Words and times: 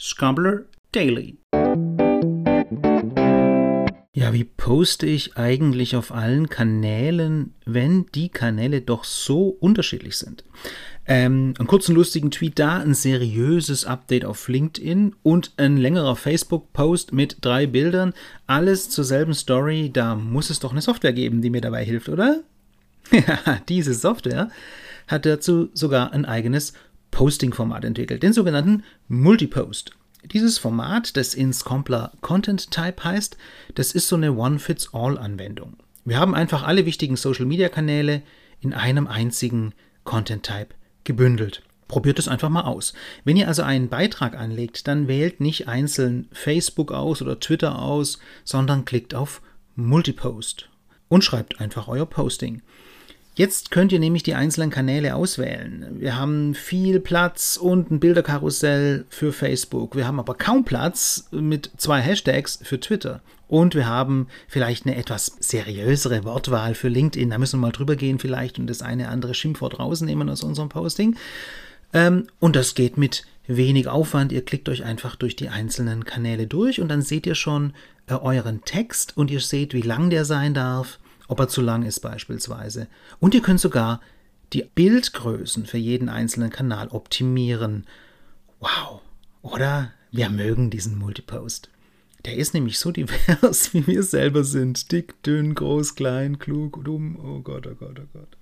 Scrambler 0.00 0.60
Daily. 0.92 1.38
Ja, 4.14 4.32
wie 4.32 4.44
poste 4.44 5.06
ich 5.06 5.36
eigentlich 5.36 5.96
auf 5.96 6.12
allen 6.12 6.48
Kanälen, 6.48 7.54
wenn 7.66 8.06
die 8.14 8.28
Kanäle 8.28 8.80
doch 8.80 9.02
so 9.02 9.48
unterschiedlich 9.48 10.16
sind? 10.16 10.44
Ähm, 11.04 11.54
einen 11.58 11.66
kurzen 11.66 11.96
lustigen 11.96 12.30
Tweet 12.30 12.60
da, 12.60 12.78
ein 12.78 12.94
seriöses 12.94 13.86
Update 13.86 14.24
auf 14.24 14.46
LinkedIn 14.46 15.16
und 15.24 15.52
ein 15.56 15.76
längerer 15.76 16.14
Facebook-Post 16.14 17.12
mit 17.12 17.38
drei 17.40 17.66
Bildern. 17.66 18.14
Alles 18.46 18.90
zur 18.90 19.04
selben 19.04 19.34
Story. 19.34 19.90
Da 19.92 20.14
muss 20.14 20.50
es 20.50 20.60
doch 20.60 20.70
eine 20.70 20.82
Software 20.82 21.12
geben, 21.12 21.42
die 21.42 21.50
mir 21.50 21.60
dabei 21.60 21.84
hilft, 21.84 22.08
oder? 22.08 22.42
Ja, 23.10 23.60
diese 23.68 23.94
Software 23.94 24.50
hat 25.08 25.24
dazu 25.24 25.70
sogar 25.72 26.12
ein 26.12 26.24
eigenes 26.26 26.74
Posting-Format 27.10 27.84
entwickelt, 27.84 28.22
den 28.22 28.32
sogenannten 28.32 28.84
Multipost. 29.08 29.92
Dieses 30.24 30.58
Format, 30.58 31.16
das 31.16 31.34
in 31.34 31.52
Scompler 31.52 32.12
Content 32.20 32.70
Type 32.70 33.04
heißt, 33.04 33.36
das 33.74 33.92
ist 33.92 34.08
so 34.08 34.16
eine 34.16 34.34
One-Fits-All-Anwendung. 34.34 35.76
Wir 36.04 36.18
haben 36.18 36.34
einfach 36.34 36.62
alle 36.64 36.86
wichtigen 36.86 37.16
Social-Media-Kanäle 37.16 38.22
in 38.60 38.72
einem 38.72 39.06
einzigen 39.06 39.74
Content 40.04 40.42
Type 40.42 40.74
gebündelt. 41.04 41.62
Probiert 41.86 42.18
es 42.18 42.28
einfach 42.28 42.50
mal 42.50 42.62
aus. 42.62 42.92
Wenn 43.24 43.36
ihr 43.36 43.48
also 43.48 43.62
einen 43.62 43.88
Beitrag 43.88 44.36
anlegt, 44.36 44.88
dann 44.88 45.08
wählt 45.08 45.40
nicht 45.40 45.68
einzeln 45.68 46.28
Facebook 46.32 46.92
aus 46.92 47.22
oder 47.22 47.40
Twitter 47.40 47.80
aus, 47.80 48.18
sondern 48.44 48.84
klickt 48.84 49.14
auf 49.14 49.40
Multipost 49.74 50.68
und 51.08 51.24
schreibt 51.24 51.60
einfach 51.60 51.88
euer 51.88 52.06
Posting. 52.06 52.62
Jetzt 53.38 53.70
könnt 53.70 53.92
ihr 53.92 54.00
nämlich 54.00 54.24
die 54.24 54.34
einzelnen 54.34 54.68
Kanäle 54.68 55.14
auswählen. 55.14 55.86
Wir 56.00 56.16
haben 56.16 56.56
viel 56.56 56.98
Platz 56.98 57.56
und 57.56 57.88
ein 57.88 58.00
Bilderkarussell 58.00 59.04
für 59.10 59.32
Facebook. 59.32 59.94
Wir 59.94 60.08
haben 60.08 60.18
aber 60.18 60.34
kaum 60.34 60.64
Platz 60.64 61.28
mit 61.30 61.70
zwei 61.76 62.00
Hashtags 62.00 62.58
für 62.64 62.80
Twitter. 62.80 63.20
Und 63.46 63.76
wir 63.76 63.86
haben 63.86 64.26
vielleicht 64.48 64.86
eine 64.86 64.96
etwas 64.96 65.36
seriösere 65.38 66.24
Wortwahl 66.24 66.74
für 66.74 66.88
LinkedIn. 66.88 67.30
Da 67.30 67.38
müssen 67.38 67.60
wir 67.60 67.68
mal 67.68 67.72
drüber 67.72 67.94
gehen 67.94 68.18
vielleicht 68.18 68.58
und 68.58 68.66
das 68.66 68.82
eine 68.82 69.08
andere 69.08 69.34
Schimpfwort 69.34 69.78
rausnehmen 69.78 70.28
aus 70.28 70.42
unserem 70.42 70.68
Posting. 70.68 71.14
Ähm, 71.92 72.26
und 72.40 72.56
das 72.56 72.74
geht 72.74 72.96
mit 72.96 73.24
wenig 73.46 73.86
Aufwand. 73.86 74.32
Ihr 74.32 74.44
klickt 74.44 74.68
euch 74.68 74.82
einfach 74.82 75.14
durch 75.14 75.36
die 75.36 75.48
einzelnen 75.48 76.04
Kanäle 76.04 76.48
durch 76.48 76.80
und 76.80 76.88
dann 76.88 77.02
seht 77.02 77.24
ihr 77.24 77.36
schon 77.36 77.72
äh, 78.08 78.14
euren 78.14 78.64
Text 78.64 79.16
und 79.16 79.30
ihr 79.30 79.38
seht, 79.38 79.74
wie 79.74 79.82
lang 79.82 80.10
der 80.10 80.24
sein 80.24 80.54
darf 80.54 80.98
ob 81.28 81.38
er 81.40 81.48
zu 81.48 81.60
lang 81.60 81.84
ist 81.84 82.00
beispielsweise. 82.00 82.88
Und 83.20 83.34
ihr 83.34 83.42
könnt 83.42 83.60
sogar 83.60 84.00
die 84.52 84.64
Bildgrößen 84.74 85.66
für 85.66 85.78
jeden 85.78 86.08
einzelnen 86.08 86.50
Kanal 86.50 86.88
optimieren. 86.88 87.86
Wow, 88.60 89.02
oder? 89.42 89.92
Wir 90.10 90.30
mögen 90.30 90.70
diesen 90.70 90.98
Multipost. 90.98 91.68
Der 92.24 92.36
ist 92.36 92.54
nämlich 92.54 92.78
so 92.78 92.90
divers, 92.90 93.72
wie 93.74 93.86
wir 93.86 94.02
selber 94.02 94.42
sind. 94.42 94.90
Dick, 94.90 95.22
dünn, 95.22 95.54
groß, 95.54 95.94
klein, 95.94 96.38
klug, 96.38 96.82
dumm. 96.84 97.18
Oh 97.22 97.40
Gott, 97.40 97.66
oh 97.66 97.74
Gott, 97.74 98.00
oh 98.00 98.08
Gott. 98.12 98.36